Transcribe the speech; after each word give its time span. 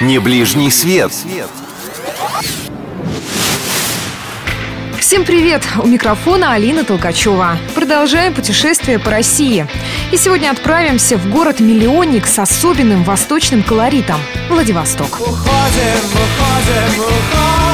Не 0.00 0.18
ближний 0.18 0.70
свет. 0.70 1.12
Всем 4.98 5.24
привет! 5.26 5.62
У 5.82 5.86
микрофона 5.86 6.54
Алина 6.54 6.84
Толкачева. 6.84 7.58
Продолжаем 7.74 8.32
путешествие 8.32 8.98
по 8.98 9.10
России. 9.10 9.66
И 10.10 10.16
сегодня 10.16 10.50
отправимся 10.50 11.18
в 11.18 11.28
город-миллионник 11.28 12.26
с 12.26 12.38
особенным 12.38 13.04
восточным 13.04 13.62
колоритом– 13.62 14.20
Владивосток. 14.48 15.20
Уходим, 15.20 15.36
уходим, 16.14 17.00
уходим 17.00 17.69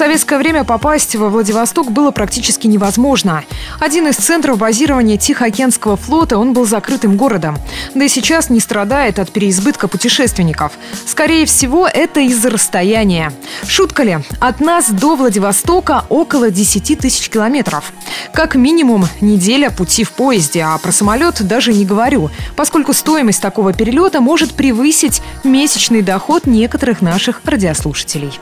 советское 0.00 0.38
время 0.38 0.64
попасть 0.64 1.14
во 1.14 1.28
Владивосток 1.28 1.92
было 1.92 2.10
практически 2.10 2.66
невозможно. 2.66 3.44
Один 3.80 4.08
из 4.08 4.16
центров 4.16 4.56
базирования 4.56 5.18
Тихоокеанского 5.18 5.98
флота, 5.98 6.38
он 6.38 6.54
был 6.54 6.64
закрытым 6.64 7.18
городом. 7.18 7.58
Да 7.94 8.06
и 8.06 8.08
сейчас 8.08 8.48
не 8.48 8.60
страдает 8.60 9.18
от 9.18 9.30
переизбытка 9.30 9.88
путешественников. 9.88 10.72
Скорее 11.04 11.44
всего, 11.44 11.86
это 11.86 12.20
из-за 12.20 12.48
расстояния. 12.48 13.30
Шутка 13.66 14.04
ли? 14.04 14.20
От 14.40 14.60
нас 14.60 14.88
до 14.88 15.16
Владивостока 15.16 16.06
около 16.08 16.50
10 16.50 16.98
тысяч 16.98 17.28
километров. 17.28 17.92
Как 18.32 18.54
минимум 18.54 19.06
неделя 19.20 19.68
пути 19.68 20.04
в 20.04 20.12
поезде, 20.12 20.62
а 20.62 20.78
про 20.78 20.92
самолет 20.92 21.46
даже 21.46 21.74
не 21.74 21.84
говорю, 21.84 22.30
поскольку 22.56 22.94
стоимость 22.94 23.42
такого 23.42 23.74
перелета 23.74 24.22
может 24.22 24.54
превысить 24.54 25.20
месячный 25.44 26.00
доход 26.00 26.46
некоторых 26.46 27.02
наших 27.02 27.42
радиослушателей. 27.44 28.32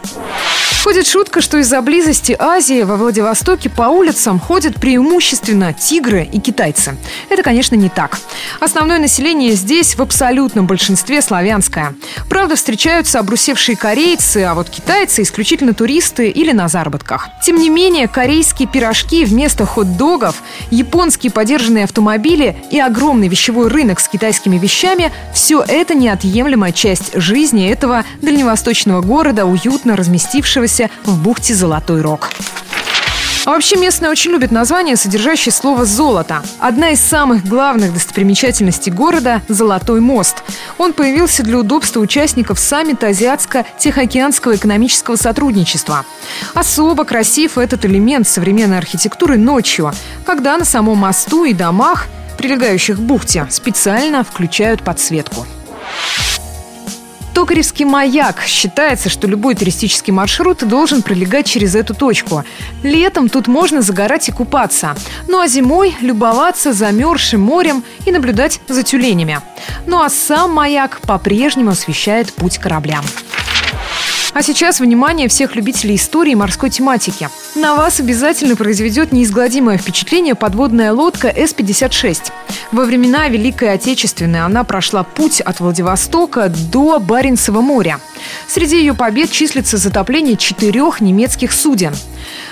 Ходит 0.83 1.07
шутка, 1.07 1.41
что 1.43 1.59
из-за 1.59 1.83
близости 1.83 2.35
Азии 2.39 2.83
во 2.83 2.97
Владивостоке 2.97 3.69
по 3.69 3.83
улицам 3.83 4.39
ходят 4.39 4.77
преимущественно 4.77 5.73
тигры 5.75 6.25
и 6.25 6.41
китайцы. 6.41 6.97
Это, 7.29 7.43
конечно, 7.43 7.75
не 7.75 7.89
так. 7.89 8.19
Основное 8.61 8.99
население 8.99 9.53
здесь 9.53 9.97
в 9.97 10.03
абсолютном 10.03 10.67
большинстве 10.67 11.21
славянское. 11.21 11.95
Правда, 12.29 12.57
встречаются 12.57 13.19
обрусевшие 13.19 13.77
корейцы, 13.77 14.45
а 14.45 14.55
вот 14.55 14.71
китайцы 14.71 15.23
исключительно 15.23 15.75
туристы 15.75 16.29
или 16.29 16.53
на 16.53 16.69
заработках. 16.69 17.29
Тем 17.43 17.57
не 17.57 17.71
менее, 17.71 18.09
корейские 18.09 18.69
пирожки 18.69 19.25
вместо 19.25 19.67
хот-догов, 19.67 20.43
японские 20.71 21.33
подержанные 21.33 21.85
автомобили 21.85 22.57
и 22.71 22.81
огромный 22.81 23.29
вещевой 23.29 23.69
рынок 23.69 24.01
с 24.01 24.09
китайскими 24.09 24.59
вещами– 24.59 25.13
все 25.35 25.65
это 25.67 25.95
неотъемлемая 25.95 26.73
часть 26.73 27.15
жизни 27.15 27.69
этого 27.69 28.05
дальневосточного 28.23 29.01
города, 29.03 29.45
уютно 29.45 29.97
разместившегося 29.97 30.91
в 31.05 31.23
бухте 31.23 31.55
Золотой 31.55 32.01
Рог. 32.03 32.31
А 33.49 33.53
вообще 33.53 33.77
местные 33.77 34.11
очень 34.11 34.33
любят 34.33 34.51
название, 34.51 34.95
содержащее 34.95 35.55
слово 35.55 35.87
«золото». 35.87 36.43
Одна 36.59 36.91
из 36.91 37.01
самых 37.01 37.47
главных 37.47 37.95
достопримечательностей 37.95 38.93
города– 38.93 39.41
Золотой 39.49 40.01
мост. 40.01 40.45
Он 40.77 40.93
появился 40.93 41.43
для 41.43 41.57
удобства 41.57 42.01
участников 42.01 42.59
саммита 42.59 43.07
Азиатско-Тихоокеанского 43.07 44.57
экономического 44.57 45.17
сотрудничества. 45.17 46.05
Особо 46.53 47.07
красив 47.07 47.57
этот 47.57 47.87
элемент 47.87 48.29
современной 48.29 48.77
архитектуры 48.77 49.39
ночью, 49.39 49.93
когда 50.27 50.59
на 50.59 50.67
самом 50.67 50.99
мосту 50.99 51.47
и 51.47 51.55
домах, 51.55 52.09
прилегающих 52.37 52.97
к 52.97 53.01
бухте, 53.01 53.47
специально 53.49 54.25
включают 54.25 54.83
подсветку. 54.83 55.47
Токаревский 57.39 57.85
маяк. 57.85 58.43
Считается, 58.45 59.09
что 59.09 59.29
любой 59.29 59.55
туристический 59.55 60.13
маршрут 60.13 60.67
должен 60.67 61.03
пролегать 61.03 61.47
через 61.47 61.77
эту 61.77 61.95
точку. 61.95 62.43
Летом 62.83 63.29
тут 63.29 63.47
можно 63.47 63.81
загорать 63.81 64.29
и 64.29 64.33
купаться. 64.33 64.97
Ну 65.29 65.39
а 65.39 65.47
зимой 65.47 65.95
любоваться 66.01 66.73
замерзшим 66.73 67.41
морем 67.41 67.85
и 68.07 68.11
наблюдать 68.11 68.61
за 68.67 68.83
тюленями. 68.83 69.41
Ну 69.87 70.03
а 70.03 70.09
сам 70.09 70.51
маяк 70.51 71.01
по-прежнему 71.03 71.71
освещает 71.71 72.33
путь 72.33 72.59
кораблям. 72.59 73.05
А 74.35 74.43
сейчас 74.43 74.79
внимание 74.79 75.29
всех 75.29 75.57
любителей 75.57 75.97
истории 75.97 76.33
и 76.33 76.37
морской 76.37 76.71
тематики. 76.71 77.29
На 77.55 77.75
вас 77.75 77.99
обязательно 77.99 78.57
произведет 78.57 79.11
неизгладимое 79.11 79.79
впечатление 79.79 80.35
подводная 80.35 80.93
лодка 80.93 81.29
С-56. 81.29 82.31
Во 82.71 82.85
времена 82.85 83.29
Великой 83.29 83.73
Отечественной 83.73 84.45
она 84.45 84.65
прошла 84.65 85.03
путь 85.03 85.41
от 85.41 85.61
Владивостока 85.61 86.49
до 86.49 86.99
Баренцева 86.99 87.61
моря. 87.61 88.01
Среди 88.47 88.79
ее 88.79 88.95
побед 88.95 89.31
числится 89.31 89.79
затопление 89.79 90.37
четырех 90.37 91.01
немецких 91.01 91.53
суден. 91.53 91.95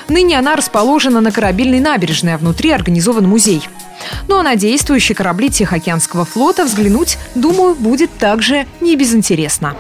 Ныне 0.09 0.39
она 0.39 0.57
расположена 0.57 1.21
на 1.21 1.31
корабельной 1.31 1.81
набережной, 1.81 2.35
а 2.35 2.39
внутри 2.39 2.71
организован 2.71 3.29
музей. 3.29 3.63
Ну 4.29 4.39
а 4.39 4.43
на 4.43 4.57
действующие 4.57 5.15
корабли 5.15 5.51
Тихоокеанского 5.51 6.25
флота 6.25 6.65
взглянуть, 6.65 7.19
думаю, 7.35 7.75
будет 7.75 8.17
также 8.19 8.67
не 8.81 8.97
безинтересно. 8.97 9.75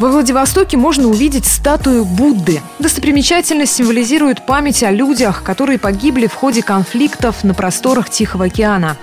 Во 0.00 0.08
Владивостоке 0.08 0.76
можно 0.76 1.06
увидеть 1.06 1.46
статую 1.46 2.04
Будды. 2.04 2.60
Достопримечательность 2.80 3.74
символизирует 3.74 4.44
память 4.44 4.82
о 4.82 4.90
людях, 4.90 5.44
которые 5.44 5.78
погибли 5.78 6.26
в 6.26 6.34
ходе 6.34 6.64
конфликтов 6.64 7.44
на 7.44 7.54
просторах 7.54 8.10
Тихого 8.10 8.46
океана. 8.46 8.96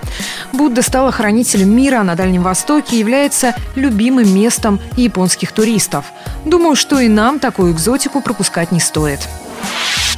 Будда 0.52 0.82
стала 0.82 1.10
хранителем 1.10 1.74
мира 1.74 2.02
на 2.02 2.14
Дальнем 2.14 2.42
Востоке 2.42 2.96
и 2.96 2.98
является 2.98 3.54
любимым 3.74 4.34
местом 4.34 4.80
японских 4.96 5.52
туристов. 5.52 6.12
Думаю, 6.44 6.76
что 6.76 7.00
и 7.00 7.08
нам 7.08 7.38
такую 7.38 7.72
экзотику 7.72 8.20
пропускать 8.20 8.70
не 8.70 8.80
стоит. 8.80 9.20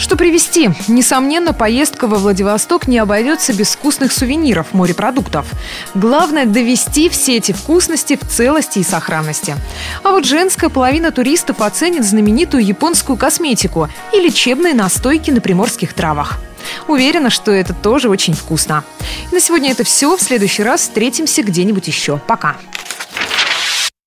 Что 0.04 0.16
привезти? 0.16 0.68
Несомненно, 0.86 1.54
поездка 1.54 2.06
во 2.06 2.18
Владивосток 2.18 2.86
не 2.88 2.98
обойдется 2.98 3.54
без 3.54 3.74
вкусных 3.74 4.12
сувениров, 4.12 4.74
морепродуктов. 4.74 5.46
Главное– 5.94 6.44
довести 6.44 7.08
все 7.08 7.38
эти 7.38 7.52
вкусности 7.52 8.18
в 8.20 8.28
целости 8.28 8.80
и 8.80 8.84
сохранности. 8.84 9.56
А 10.02 10.10
вот 10.10 10.26
женская 10.26 10.68
половина 10.68 11.10
туристов 11.10 11.62
оценит 11.62 12.04
знаменитую 12.04 12.62
японскую 12.66 13.16
косметику 13.16 13.88
и 14.12 14.20
лечебные 14.20 14.74
настойки 14.74 15.30
на 15.30 15.40
приморских 15.40 15.94
травах. 15.94 16.38
Уверена, 16.86 17.30
что 17.30 17.50
это 17.50 17.72
тоже 17.72 18.10
очень 18.10 18.34
вкусно. 18.34 18.84
И 19.32 19.34
на 19.34 19.40
сегодня 19.40 19.70
это 19.70 19.84
все. 19.84 20.18
В 20.18 20.20
следующий 20.20 20.64
раз 20.64 20.82
встретимся 20.82 21.42
где-нибудь 21.42 21.88
еще. 21.88 22.20
Пока. 22.26 22.56